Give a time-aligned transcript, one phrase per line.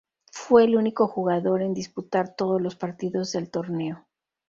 [0.31, 4.07] Fue el único jugador en disputar todos los partidos del torneo.